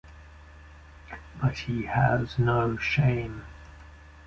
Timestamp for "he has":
1.59-2.39